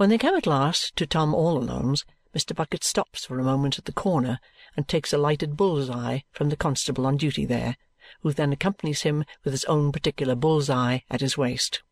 [0.00, 2.56] When they come at last to Tom all Alone's, Mr.
[2.56, 4.40] Bucket stops for a moment at the corner
[4.74, 7.76] and takes a lighted bull's eye from the constable on duty there,
[8.22, 11.82] who then accompanies him with his own particular bull's eye at his waist.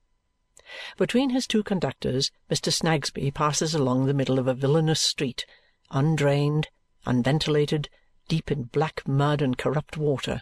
[0.96, 2.72] Between his two conductors, Mr.
[2.72, 5.44] Snagsby passes along the middle of a villainous street,
[5.90, 6.68] undrained,
[7.04, 7.90] unventilated,
[8.26, 10.40] deep in black mud and corrupt water,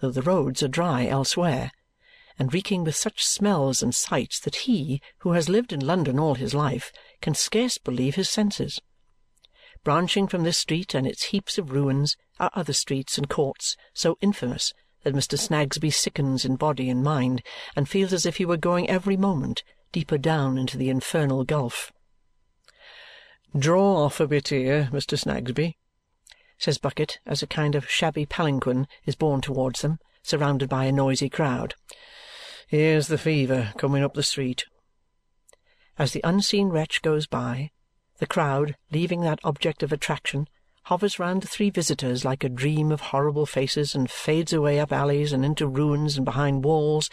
[0.00, 1.72] though the roads are dry elsewhere,
[2.38, 6.36] and reeking with such smells and sights that he, who has lived in London all
[6.36, 8.80] his life, can scarce believe his senses.
[9.84, 14.18] Branching from this street and its heaps of ruins are other streets and courts so
[14.20, 15.38] infamous that Mr.
[15.38, 17.42] Snagsby sickens in body and mind
[17.76, 19.62] and feels as if he were going every moment
[19.92, 21.92] deeper down into the infernal gulf.
[23.56, 25.18] "Draw off a bit here, Mr.
[25.18, 25.78] Snagsby,"
[26.58, 30.92] says Bucket as a kind of shabby palanquin is borne towards them, surrounded by a
[30.92, 31.74] noisy crowd.
[32.66, 34.64] "Here's the fever coming up the street."
[35.98, 37.72] As the unseen wretch goes by,
[38.18, 40.48] the crowd, leaving that object of attraction,
[40.84, 44.92] hovers round the three visitors like a dream of horrible faces and fades away up
[44.92, 47.10] alleys and into ruins and behind walls,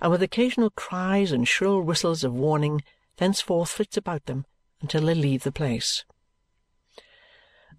[0.00, 2.82] and with occasional cries and shrill whistles of warning
[3.18, 4.46] thenceforth flits about them
[4.80, 6.04] until they leave the place.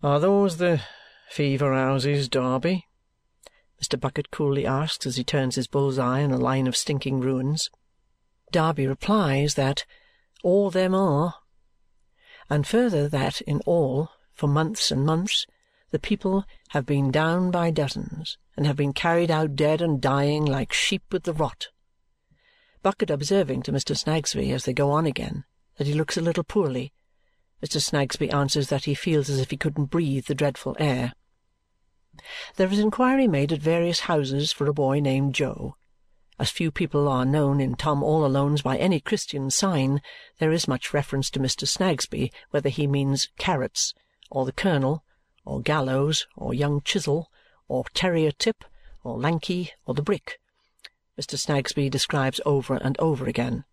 [0.02, 0.82] "Are those the
[1.30, 2.88] fever houses, Darby?"
[3.84, 4.00] Mr.
[4.00, 7.70] Bucket coolly asks as he turns his bull's eye on a line of stinking ruins.
[8.52, 9.86] Darby replies that
[10.46, 11.34] all them are
[12.52, 15.48] and further that in all, for months and months,
[15.90, 20.46] the people have been down by dozens and have been carried out dead and dying
[20.46, 21.70] like sheep with the rot.
[22.84, 23.98] Bucket observing to Mr.
[23.98, 25.46] Snagsby as they go on again
[25.78, 26.94] that he looks a little poorly,
[27.64, 27.82] Mr.
[27.82, 31.14] Snagsby answers that he feels as if he couldn't breathe the dreadful air.
[32.58, 35.76] There is inquiry made at various houses for a boy named Jo,
[36.38, 40.02] as few people are known in Tom all Alone's by any Christian sign,
[40.40, 41.68] there is much reference to Mr.
[41.68, 43.94] Snagsby whether he means Carrots,
[44.30, 45.04] or the Colonel,
[45.46, 47.30] or Gallows, or young Chisel,
[47.68, 48.66] or Terrier Tip,
[49.04, 50.40] or Lanky, or the Brick.
[51.18, 51.38] Mr.
[51.38, 53.64] Snagsby describes over and over again.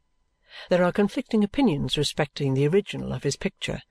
[0.69, 3.83] There are conflicting opinions respecting the original of his picture.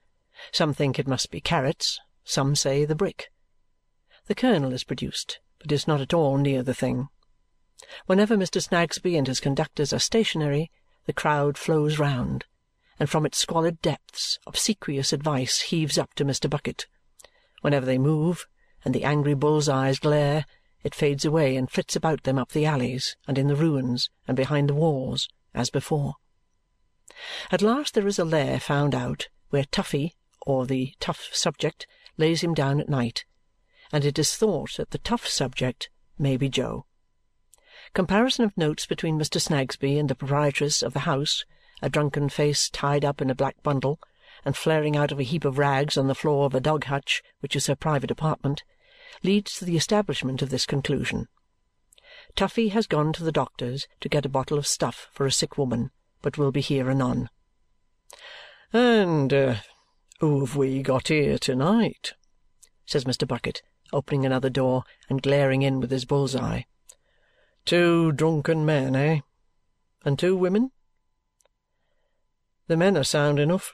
[0.52, 3.30] Some think it must be Carrots, some say the Brick.
[4.26, 7.08] The Colonel is produced, but is not at all near the thing.
[8.06, 8.62] Whenever Mr.
[8.62, 10.70] Snagsby and his conductors are stationary,
[11.06, 12.44] the crowd flows round,
[12.98, 16.48] and from its squalid depths obsequious advice heaves up to Mr.
[16.48, 16.86] Bucket.
[17.60, 18.46] Whenever they move,
[18.84, 20.46] and the angry bull's eyes glare,
[20.84, 24.36] it fades away and flits about them up the alleys, and in the ruins, and
[24.36, 26.16] behind the walls, as before.
[27.50, 30.14] At last there is a lair found out where Toughey,
[30.46, 33.24] or the tough subject, lays him down at night,
[33.92, 36.86] and it is thought that the tough subject may be Jo.
[37.94, 39.38] Comparison of notes between Mr.
[39.38, 41.44] Snagsby and the proprietress of the house,
[41.82, 43.98] a drunken face tied up in a black bundle
[44.46, 47.22] and flaring out of a heap of rags on the floor of a dog hutch
[47.40, 48.62] which is her private apartment,
[49.22, 51.28] leads to the establishment of this conclusion.
[52.34, 55.58] Toughey has gone to the doctor's to get a bottle of stuff for a sick
[55.58, 55.90] woman,
[56.22, 57.28] but will be here anon.
[58.72, 59.56] "And uh,
[60.20, 62.14] who have we got here to-night?"
[62.86, 63.28] says Mr.
[63.28, 63.60] Bucket,
[63.92, 66.64] opening another door and glaring in with his bull's eye.
[67.64, 69.20] Two drunken men, eh?
[70.04, 70.72] And two women?
[72.66, 73.72] The men are sound enough.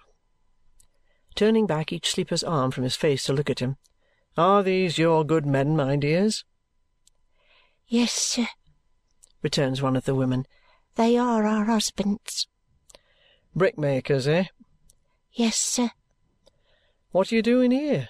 [1.34, 3.76] Turning back each sleeper's arm from his face to look at him.
[4.36, 6.44] Are these your good men, my dears?
[7.86, 8.46] Yes, sir,
[9.42, 10.46] returns one of the women.
[10.96, 12.48] They are our husbands.
[13.56, 14.44] Brickmakers, eh?
[15.32, 15.90] Yes, sir.
[17.12, 18.08] What are you doing here?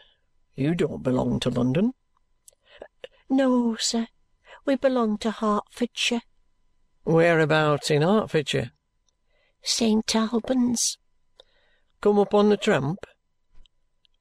[0.54, 1.92] You don't belong to London.
[3.30, 4.08] No, sir.
[4.68, 6.20] We belong to Hertfordshire.
[7.04, 8.72] Whereabouts in Hertfordshire?
[9.62, 10.14] St.
[10.14, 10.98] Albans.
[12.02, 13.06] Come up on the tramp?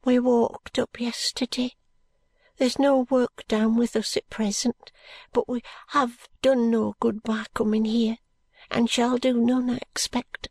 [0.06, 1.74] We walked up yesterday.
[2.56, 4.94] There's no work down with us at present,
[5.34, 8.16] but we have done no good by coming here,
[8.72, 10.48] and shall do none, I expect.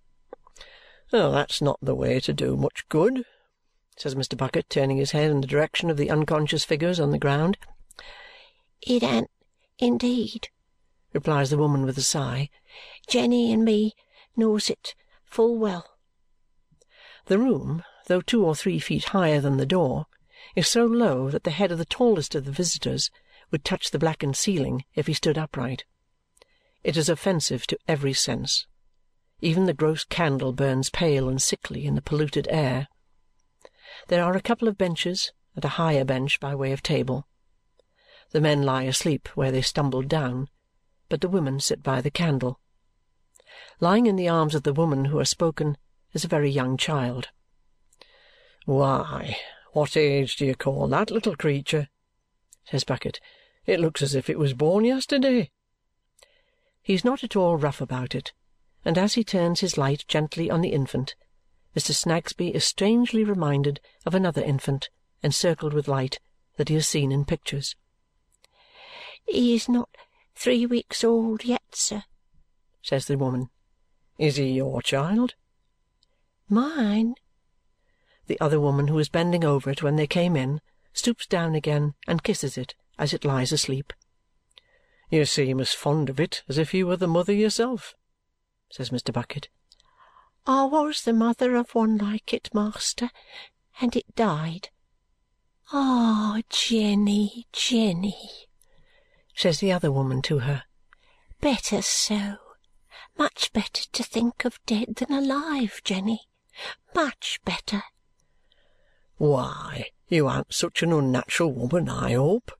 [1.10, 3.24] Oh, that's not the way to do much good,
[3.96, 4.36] says Mr.
[4.36, 7.56] Bucket, turning his head in the direction of the unconscious figures on the ground.
[8.82, 9.30] It an't
[9.78, 10.48] "Indeed,"
[11.12, 12.48] replies the woman with a sigh.
[13.08, 13.94] "Jenny and me
[14.34, 15.98] knows it full well."
[17.26, 20.06] The room, though two or three feet higher than the door,
[20.54, 23.10] is so low that the head of the tallest of the visitors
[23.50, 25.84] would touch the blackened ceiling if he stood upright.
[26.82, 28.66] It is offensive to every sense.
[29.42, 32.88] Even the gross candle burns pale and sickly in the polluted air.
[34.08, 37.26] There are a couple of benches and a higher bench by way of table.
[38.36, 40.50] The men lie asleep where they stumbled down,
[41.08, 42.60] but the women sit by the candle.
[43.80, 45.78] Lying in the arms of the woman who has spoken
[46.12, 47.30] is a very young child.
[48.66, 49.38] Why,
[49.72, 51.88] what age do you call that little creature?
[52.66, 53.20] says Bucket.
[53.64, 55.50] It looks as if it was born yesterday.
[56.82, 58.34] He is not at all rough about it,
[58.84, 61.14] and as he turns his light gently on the infant,
[61.74, 61.94] Mr.
[61.94, 64.90] Snagsby is strangely reminded of another infant,
[65.22, 66.20] encircled with light,
[66.58, 67.74] that he has seen in pictures.
[69.26, 69.88] He is not
[70.34, 72.04] three weeks old yet, sir,
[72.82, 73.50] says the woman.
[74.18, 75.34] Is he your child?
[76.48, 77.14] Mine.
[78.28, 80.60] The other woman, who was bending over it when they came in,
[80.92, 83.92] stoops down again and kisses it as it lies asleep.
[85.10, 87.94] You seem as fond of it as if you were the mother yourself,
[88.70, 89.12] says Mr.
[89.12, 89.48] Bucket.
[90.46, 93.10] I was the mother of one like it, master,
[93.80, 94.70] and it died.
[95.72, 98.45] Ah, Jenny, Jenny,
[99.36, 100.64] says the other woman to her.
[101.40, 102.38] Better so.
[103.18, 106.22] Much better to think of dead than alive, Jenny.
[106.94, 107.82] Much better.
[109.18, 112.50] Why, you aren't such an unnatural woman, I hope,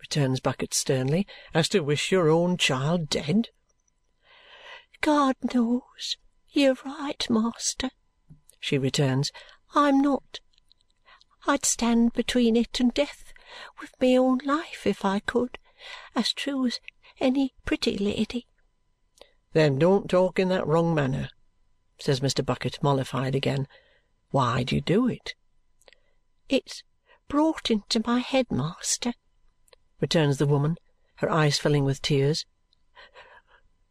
[0.00, 3.48] returns Bucket sternly, as to wish your own child dead.
[5.00, 6.16] God knows
[6.50, 7.90] you're right, master,
[8.58, 9.30] she returns.
[9.74, 10.40] I'm not.
[11.46, 13.32] I'd stand between it and death
[13.80, 15.58] with my own life if I could,
[16.14, 16.80] as true as
[17.20, 18.46] any pretty lady.
[19.52, 21.30] Then don't talk in that wrong manner,
[21.98, 22.44] says Mr.
[22.44, 23.66] Bucket, mollified again.
[24.30, 25.34] Why do you do it?
[26.48, 26.82] It's
[27.28, 29.14] brought into my head, master,
[30.00, 30.76] returns the woman,
[31.16, 32.44] her eyes filling with tears.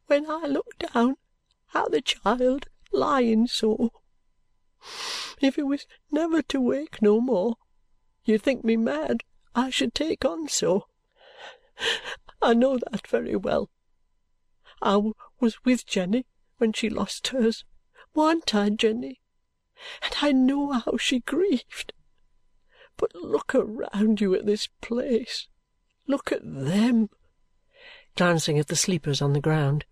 [0.08, 1.16] When I look down
[1.74, 3.92] at the child lying so,
[5.42, 7.56] if it was never to wake no more,
[8.24, 9.24] you'd think me mad
[9.56, 10.86] I should take on so.
[12.42, 13.70] I know that very well.
[14.82, 15.02] I
[15.40, 16.26] was with Jenny
[16.58, 17.66] when she lost hers,
[18.14, 19.22] warn't I, Jenny?
[20.02, 21.94] And I know how she grieved.
[22.98, 25.48] But look around you at this place.
[26.08, 27.10] Look at them.
[28.16, 29.86] Glancing at the sleepers on the ground.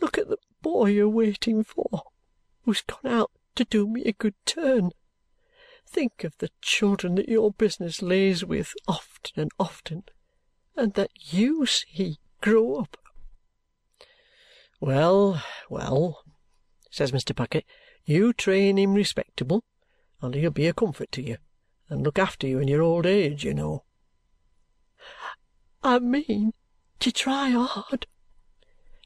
[0.00, 2.02] Look at the boy you're waiting for,
[2.64, 4.90] who's gone out to do me a good turn.
[5.86, 10.04] Think of the children that your business lays with often and often,
[10.76, 12.96] and that you see grow up.
[14.80, 16.22] Well, well,
[16.90, 17.34] says Mr.
[17.34, 17.64] Bucket,
[18.04, 19.64] you train him respectable,
[20.20, 21.38] and he'll be a comfort to you
[21.88, 23.84] and look after you in your old age, you know.
[25.82, 26.52] I mean
[27.00, 28.06] to try hard,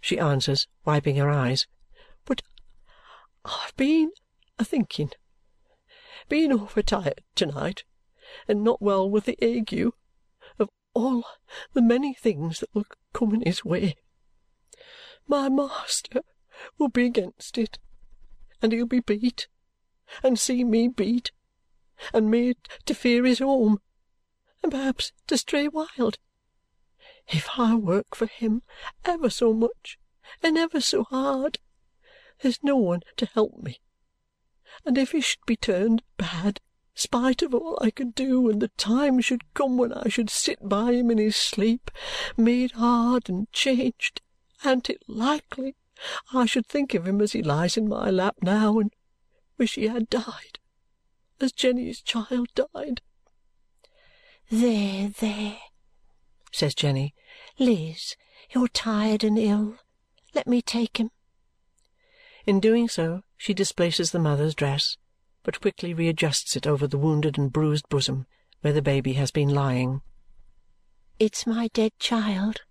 [0.01, 1.67] she answers, wiping her eyes.
[2.25, 2.43] But
[3.45, 4.13] I've been
[4.59, 5.11] a thinking,
[6.29, 7.85] been overtired to-night,
[8.47, 9.93] and not well with the ague,
[10.95, 11.25] all
[11.73, 13.97] the many things that will come in his way.
[15.27, 16.23] My master
[16.79, 17.79] will be against it,
[18.61, 19.49] and he'll be beat,
[20.23, 21.31] and see me beat,
[22.13, 22.57] and made
[22.87, 23.81] to fear his home,
[24.63, 26.19] and perhaps to stray wild.
[27.29, 28.63] If I work for him
[29.05, 29.99] ever so much
[30.43, 31.59] and ever so hard,
[32.41, 33.81] there's no one to help me.
[34.85, 36.61] And if he should be turned bad,
[36.95, 40.69] spite of all I could do, and the time should come when I should sit
[40.69, 41.91] by him in his sleep,
[42.37, 44.23] made hard and changed,
[44.65, 45.77] an't it likely
[46.33, 48.93] I should think of him as he lies in my lap now and
[49.59, 50.59] wish he had died?
[51.41, 53.01] as Jenny's child died.
[54.51, 55.59] There, there,
[56.53, 57.15] says Jenny.
[57.59, 58.17] Liz,
[58.51, 59.77] you're tired and ill.
[60.35, 61.11] Let me take him.
[62.47, 64.97] In doing so, she displaces the mother's dress,
[65.43, 68.27] but quickly readjusts it over the wounded and bruised bosom
[68.61, 70.03] where the baby has been lying.
[71.19, 72.63] It's my dead child,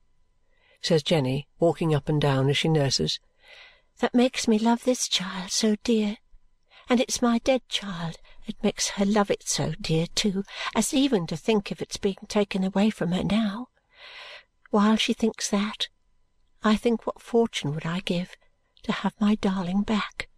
[0.82, 3.20] says Jenny, walking up and down as she nurses,
[4.00, 6.18] that makes me love this child so dear.
[6.90, 11.28] And it's my dead child that makes her love it so dear, too, as even
[11.28, 13.68] to think of its being taken away from her now.
[14.72, 15.90] While she thinks that,
[16.64, 18.36] I think what fortune would I give
[18.84, 20.29] to have my darling back.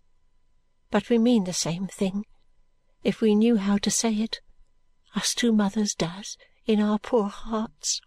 [0.92, 2.26] But we mean the same thing,
[3.04, 4.42] if we knew how to say it,
[5.16, 8.02] us two mothers does in our poor hearts.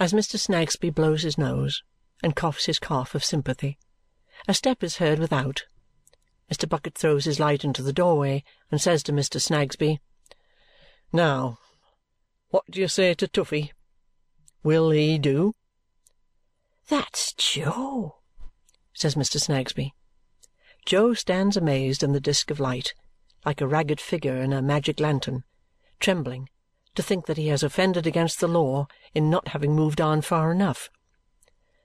[0.00, 0.38] As Mr.
[0.38, 1.82] Snagsby blows his nose
[2.22, 3.78] and coughs his cough of sympathy,
[4.48, 5.64] a step is heard without
[6.50, 6.68] Mr.
[6.68, 9.40] Bucket throws his light into the doorway and says to Mr.
[9.40, 10.00] Snagsby,
[11.12, 11.58] "Now,
[12.48, 13.72] what do you say to Toughey?
[14.62, 15.54] Will he do?"
[16.88, 18.18] "That's Jo,
[18.92, 19.40] says Mr.
[19.40, 19.94] Snagsby.
[20.84, 22.94] Jo stands amazed in the disk of light,
[23.44, 25.44] like a ragged figure in a magic lantern,
[26.00, 26.48] trembling
[26.94, 30.52] to think that he has offended against the law in not having moved on far
[30.52, 30.90] enough.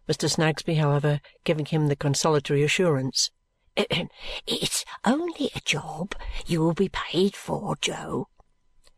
[0.09, 0.29] Mr.
[0.29, 3.29] Snagsby, however, giving him the consolatory assurance
[4.47, 6.15] It's only a job
[6.47, 8.27] you will be paid for, Jo.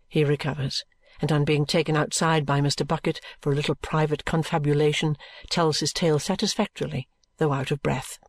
[0.07, 0.85] He recovers,
[1.21, 2.87] and on being taken outside by Mr.
[2.87, 5.17] Bucket for a little private confabulation,
[5.49, 8.19] tells his tale satisfactorily, though out of breath.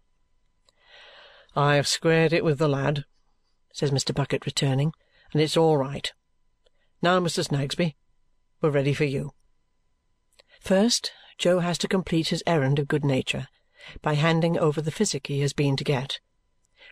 [1.56, 3.06] "I have squared it with the lad,"
[3.72, 4.14] says Mr.
[4.14, 4.92] Bucket, returning,
[5.32, 6.12] "and it's all right.
[7.02, 7.44] Now, Mr.
[7.44, 7.96] Snagsby,
[8.60, 9.32] we're ready for you."
[10.60, 13.48] First, Jo has to complete his errand of good nature
[14.00, 16.20] by handing over the physic he has been to get,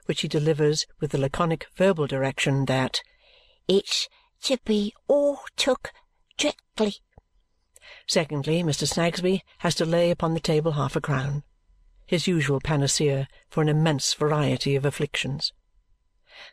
[0.06, 3.00] which he delivers with the laconic verbal direction that
[3.68, 4.08] "it's
[4.42, 5.92] to be all took
[6.36, 6.96] directly."
[8.08, 8.88] Secondly, Mr.
[8.88, 11.44] Snagsby has to lay upon the table half a crown
[12.08, 15.52] his usual panacea for an immense variety of afflictions.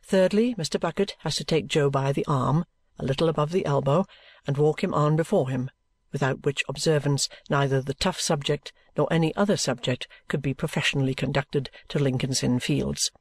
[0.04, 0.78] Thirdly, Mr.
[0.78, 2.66] Bucket has to take Jo by the arm,
[3.00, 4.06] a little above the elbow,
[4.46, 5.72] and walk him on before him,
[6.12, 11.70] without which observance neither the tough subject nor any other subject could be professionally conducted
[11.88, 13.12] to Lincoln's Inn Fields.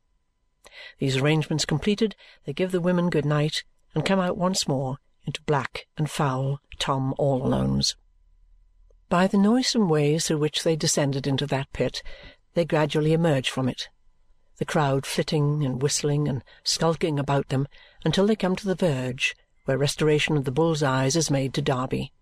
[0.98, 3.62] These arrangements completed, they give the women good night
[3.94, 7.94] and come out once more into black and foul Tom all Alone's.
[9.14, 12.02] By the noisome ways through which they descended into that pit,
[12.54, 13.88] they gradually emerge from it,
[14.56, 17.68] the crowd flitting and whistling and skulking about them
[18.04, 21.62] until they come to the verge, where restoration of the bull's eyes is made to
[21.62, 22.12] Darby.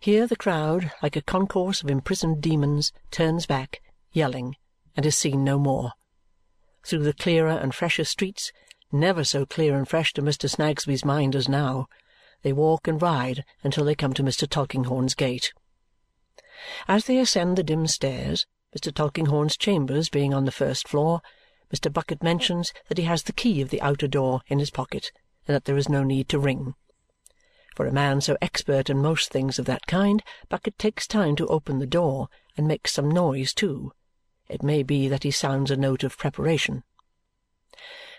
[0.00, 4.56] Here the crowd, like a concourse of imprisoned demons, turns back, yelling,
[4.96, 5.92] and is seen no more.
[6.84, 8.50] Through the clearer and fresher streets,
[8.90, 10.50] never so clear and fresh to Mr.
[10.50, 11.86] Snagsby's mind as now,
[12.42, 14.50] they walk and ride until they come to Mr.
[14.50, 15.52] Tulkinghorn's gate.
[16.88, 18.92] As they ascend the dim stairs, Mr.
[18.92, 21.20] Tulkinghorn's chambers being on the first floor,
[21.72, 21.92] Mr.
[21.92, 25.10] Bucket mentions that he has the key of the outer door in his pocket
[25.46, 26.74] and that there is no need to ring.
[27.74, 31.46] For a man so expert in most things of that kind, Bucket takes time to
[31.48, 33.92] open the door and makes some noise too.
[34.48, 36.84] It may be that he sounds a note of preparation.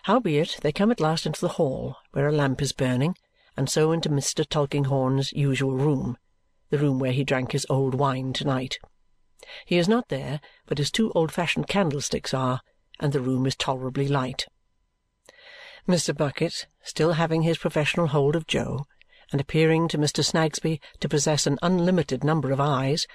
[0.03, 3.15] Howbeit, they come at last into the hall, where a lamp is burning,
[3.55, 4.45] and so into Mr.
[4.47, 6.17] Tulkinghorn's usual room,
[6.69, 8.79] the room where he drank his old wine to-night.
[9.65, 12.62] He is not there, but his two old-fashioned candlesticks are,
[13.00, 14.48] and the room is tolerably light.
[15.88, 16.15] Mr.
[16.15, 18.88] Bucket, still having his professional hold of Jo,
[19.31, 20.25] and appearing to Mr.
[20.25, 23.05] Snagsby to possess an unlimited number of eyes,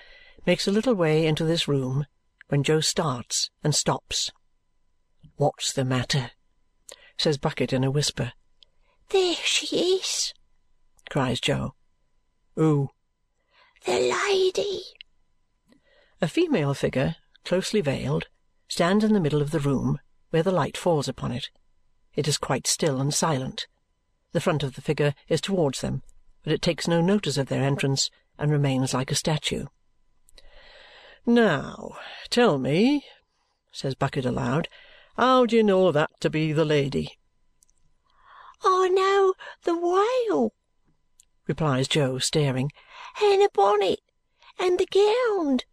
[0.47, 2.07] makes a little way into this room
[2.49, 4.31] when Jo starts and stops.
[5.37, 6.31] "What's the matter?"
[7.19, 8.33] says Bucket in a whisper.
[9.09, 10.33] "There she is!"
[11.09, 11.75] cries Jo.
[12.55, 12.91] "Who?"
[13.87, 14.83] The lady.
[16.21, 18.29] A female figure, closely veiled,
[18.69, 19.99] stands in the middle of the room,
[20.31, 21.51] where the light falls upon it.
[22.15, 23.67] It is quite still and silent.
[24.33, 26.03] The front of the figure is towards them,
[26.43, 29.67] but it takes no notice of their entrance and remains like a statue.
[31.25, 33.07] "Now, tell me,"
[33.73, 34.69] says Bucket aloud,
[35.17, 37.19] "how do you know that to be the lady?"
[38.63, 40.53] Oh, "I know the wail,"
[41.51, 42.71] replies Jo, staring
[43.21, 43.99] and the bonnet,
[44.57, 45.65] and the gownd."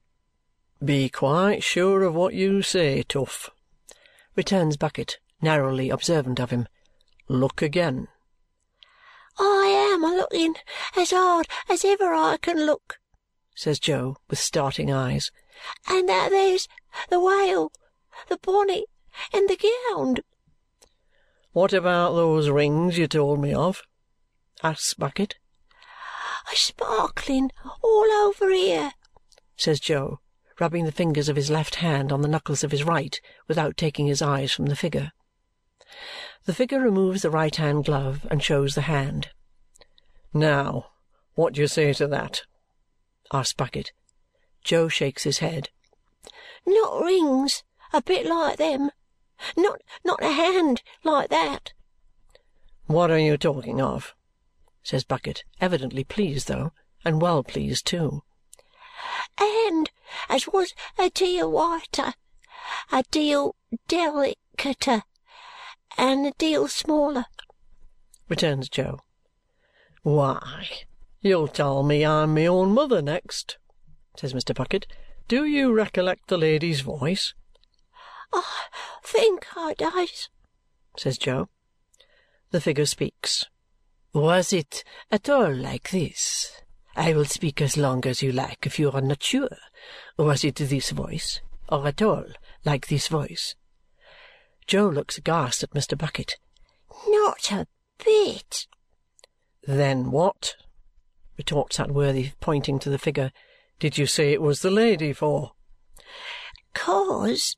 [0.84, 3.52] "Be quite sure of what you say, Tough,"
[4.36, 6.68] returns Bucket, narrowly observant of him.
[7.28, 8.08] "Look again."
[9.38, 10.56] "I am a looking
[10.96, 13.00] as hard as ever I can look,"
[13.54, 15.30] says Jo with starting eyes,
[15.86, 16.68] "and that there's
[17.10, 17.72] the wail,
[18.30, 18.86] the bonnet,
[19.32, 20.22] and the gownd."
[21.52, 23.84] "What about those rings you told me of?"
[24.64, 25.36] asks Bucket
[26.56, 27.52] sparkling
[27.82, 28.94] all over here,"
[29.56, 30.20] says Jo,
[30.60, 34.08] rubbing the fingers of his left hand on the knuckles of his right without taking
[34.08, 35.12] his eyes from the figure.
[36.46, 39.32] The figure removes the right hand glove and shows the hand.
[40.34, 40.92] "Now,
[41.36, 42.44] what do you say to that?"
[43.34, 43.92] asks Bucket.
[44.64, 45.70] Jo shakes his head.
[46.66, 47.64] "Not rings
[47.94, 48.92] a bit like them.
[49.56, 51.74] Not not a hand like that."
[52.86, 54.14] "What are you talking of?"
[54.90, 56.72] Says Bucket, evidently pleased though,
[57.04, 58.24] and well pleased too.
[59.38, 59.92] "And
[60.30, 62.14] as was a deal whiter,
[62.90, 63.54] a deal
[63.90, 65.04] delicater,
[65.98, 67.26] and a deal smaller,"
[68.30, 69.02] returns Jo.
[70.04, 70.86] "Why,
[71.20, 73.58] you'll tell me I'm my own mother next,"
[74.16, 74.56] says Mr.
[74.56, 74.88] Bucket.
[75.28, 77.34] "Do you recollect the lady's voice?"
[78.32, 78.70] "I
[79.04, 80.30] think I does,"
[80.96, 81.50] says Jo.
[82.52, 83.48] The figure speaks.
[84.14, 86.52] Was it at all like this?
[86.96, 89.58] I will speak as long as you like if you are not sure.
[90.18, 92.26] Was it this voice, or at all
[92.66, 93.56] like this voice?
[94.66, 95.98] Jo looks aghast at Mr.
[95.98, 96.38] Bucket.
[97.08, 97.68] Not a
[98.04, 98.68] bit.
[99.64, 100.56] Then what,
[101.38, 103.32] retorts that worthy, pointing to the figure,
[103.80, 105.52] did you say it was the lady for?
[106.74, 107.56] Cause,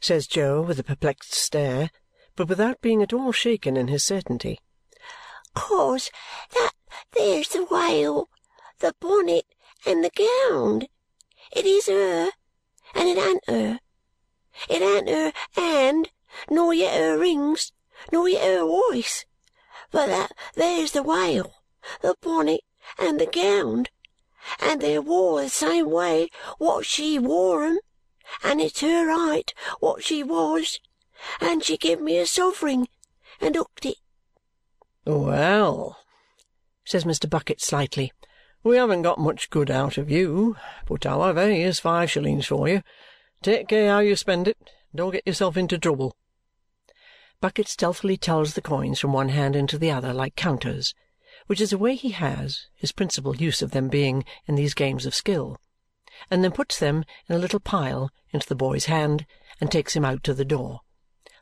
[0.00, 1.90] says Jo with a perplexed stare,
[2.34, 4.58] but without being at all shaken in his certainty.
[5.58, 6.10] "'Cause
[6.52, 6.72] that
[7.12, 8.28] there's the whale,
[8.80, 9.46] the bonnet,
[9.86, 10.86] and the gownd.
[11.50, 12.30] It is her,
[12.94, 13.80] and it an't her.
[14.68, 16.12] It an't her hand,
[16.50, 17.72] nor yet her rings,
[18.12, 19.24] nor yet her woice,
[19.90, 21.54] but that there's the whale,
[22.02, 22.60] the bonnet,
[22.98, 23.86] and the gownd,
[24.60, 27.78] and they're wore the same way what she wore 'em,
[28.42, 30.80] and it's her right what she was,
[31.40, 32.88] and she give me a sovering
[33.40, 33.96] and hooked it."
[35.08, 35.96] "Well,"
[36.84, 37.30] says Mr.
[37.30, 38.12] Bucket slightly,
[38.64, 42.82] "we haven't got much good out of you, but however, here's five shillings for you.
[43.40, 46.16] Take care how you spend it, and don't get yourself into trouble."
[47.40, 50.92] Bucket stealthily tells the coins from one hand into the other like counters,
[51.46, 55.06] which is a way he has, his principal use of them being in these games
[55.06, 55.60] of skill,
[56.32, 59.24] and then puts them in a little pile into the boy's hand
[59.60, 60.80] and takes him out to the door,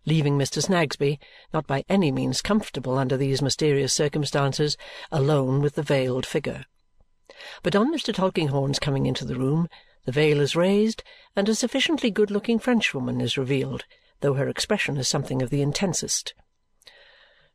[0.06, 0.62] leaving Mr.
[0.62, 1.18] Snagsby,
[1.52, 4.76] not by any means comfortable under these mysterious circumstances,
[5.10, 6.64] alone with the veiled figure.
[7.62, 8.14] But on Mr.
[8.14, 9.68] Tulkinghorn's coming into the room,
[10.04, 11.02] the veil is raised,
[11.34, 13.84] and a sufficiently good-looking Frenchwoman is revealed
[14.24, 16.32] though her expression is something of the intensest.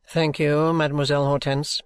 [0.05, 1.81] "Thank you, Mademoiselle Hortense,"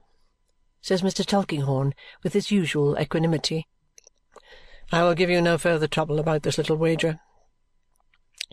[0.81, 1.25] says Mr.
[1.25, 3.65] Tulkinghorn with his usual equanimity.
[4.91, 7.21] "I will give you no further trouble about this little wager."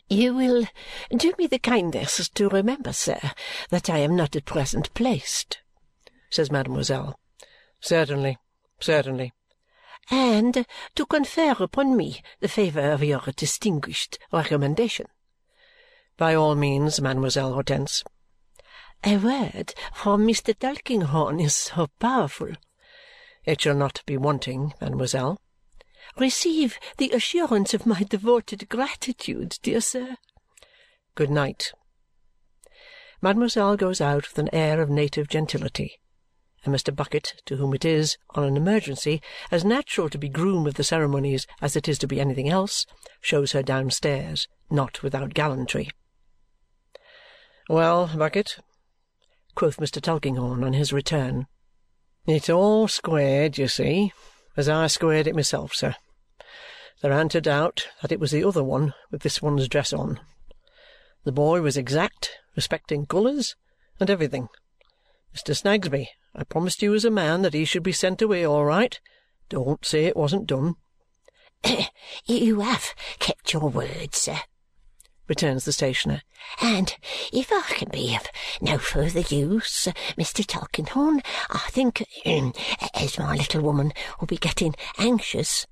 [0.09, 0.67] "You will
[1.15, 3.21] do me the kindness to remember, sir,
[3.69, 5.61] that I am not at present placed,"
[6.31, 7.21] says mademoiselle.
[7.81, 8.39] "Certainly,
[8.81, 9.35] certainly."
[10.11, 10.65] "And
[10.95, 15.05] to confer upon me the favour of your distinguished recommendation.
[16.17, 18.03] By all means, Mademoiselle Hortense."
[19.05, 20.59] "A word from Mr.
[20.59, 22.53] Tulkinghorn is so powerful."
[23.45, 25.39] "It shall not be wanting, mademoiselle."
[26.17, 30.17] "Receive the assurance of my devoted gratitude, dear sir."
[31.15, 31.73] Good night."
[33.21, 36.01] Mademoiselle goes out with an air of native gentility,
[36.65, 36.95] and Mr.
[36.95, 39.21] Bucket, to whom it is, on an emergency,
[39.51, 42.87] as natural to be groom of the ceremonies as it is to be anything else,
[43.21, 45.91] shows her downstairs, not without gallantry.
[47.69, 48.59] "Well, Bucket,"
[49.55, 50.01] quoth Mr.
[50.01, 51.47] Tulkinghorn on his return,
[52.27, 54.15] "it's all squared, you see,
[54.57, 55.95] as I squared it myself, sir.
[57.03, 60.21] There an't a doubt that it was the other one with this one's dress on.
[61.25, 63.57] The boy was exact respecting colours
[63.99, 64.49] and everything.
[65.35, 65.57] Mr.
[65.57, 68.99] Snagsby, I promised you as a man that he should be sent away all right.
[69.49, 70.77] Don't say it wasn't done."
[72.27, 74.41] "You have kept your word, sir,"
[75.31, 76.23] returns the stationer.
[76.61, 76.95] "And
[77.33, 78.27] if I can be of
[78.61, 79.89] no further use,
[80.19, 80.45] Mr.
[80.45, 82.53] Tulkinghorn, I think um,
[82.93, 85.67] as my little woman will be getting anxious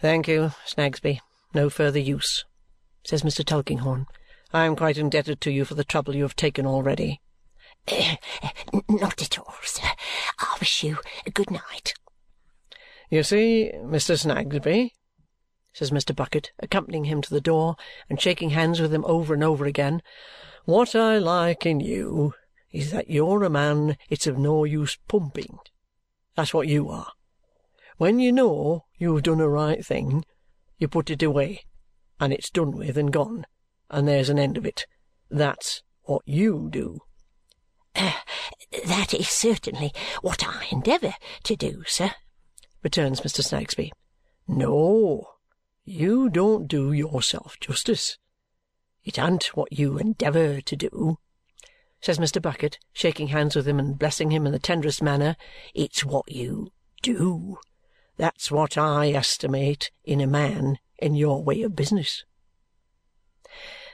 [0.00, 1.20] "Thank you, Snagsby.
[1.54, 2.44] No further use,"
[3.04, 3.44] says Mr.
[3.44, 4.06] Tulkinghorn.
[4.52, 7.20] "I am quite indebted to you for the trouble you have taken already."
[7.86, 8.16] Uh,
[8.88, 9.92] "Not at all, sir.
[10.40, 10.98] I wish you
[11.32, 11.94] good night."
[13.10, 14.18] "You see, Mr.
[14.18, 14.92] Snagsby,"
[15.72, 16.14] says Mr.
[16.14, 17.76] Bucket, accompanying him to the door
[18.10, 20.02] and shaking hands with him over and over again,
[20.64, 22.34] "what I like in you
[22.70, 25.58] is that you're a man it's of no use pumping.
[26.34, 27.12] That's what you are.
[27.96, 30.24] When you know you have done a right thing,
[30.78, 31.64] you put it away,
[32.20, 33.46] and it's done with and gone,
[33.90, 34.86] and there's an end of it.
[35.30, 37.00] That's what YOU do."
[37.94, 38.20] Uh,
[38.86, 42.14] "That is certainly what I endeavour to do, sir,"
[42.82, 43.44] returns Mr.
[43.44, 43.92] Snagsby.
[44.48, 45.28] "No.
[45.84, 48.16] You don't do yourself justice.
[49.02, 51.18] It an't what you endeavour to do,"
[52.00, 52.40] says Mr.
[52.40, 55.36] Bucket, shaking hands with him and blessing him in the tenderest manner.
[55.74, 56.70] "It's what you
[57.02, 57.58] do.
[58.16, 62.24] That's what I estimate in a man in your way of business."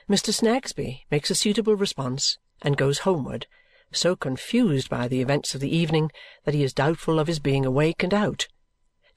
[0.06, 0.32] Mr.
[0.32, 3.46] Snagsby makes a suitable response and goes homeward,
[3.92, 6.10] so confused by the events of the evening
[6.44, 8.46] that he is doubtful of his being awake and out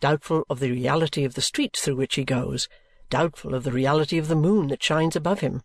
[0.02, 2.68] doubtful of the reality of the street through which he goes,
[3.12, 5.62] doubtful of the reality of the moon that shines above him.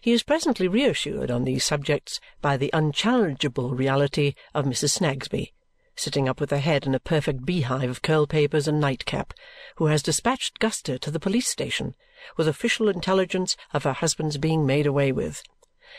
[0.00, 4.98] He is presently reassured on these subjects by the unchallengeable reality of Mrs.
[4.98, 5.52] Snagsby,
[5.94, 9.34] sitting up with her head in a perfect beehive of curl-papers and nightcap,
[9.76, 11.94] who has dispatched Guster to the police station
[12.38, 15.42] with official intelligence of her husband's being made away with,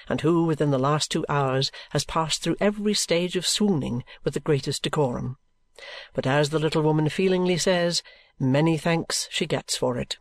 [0.10, 4.34] and who within the last two hours has passed through every stage of swooning with
[4.34, 5.38] the greatest decorum
[6.14, 8.02] but as the little woman feelingly says,
[8.40, 10.18] many thanks she gets for it.